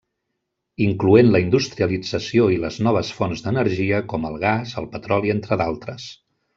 [0.85, 6.13] Incloent la industrialització i les noves fonts d'energia com el gas, el petroli entre d'altres.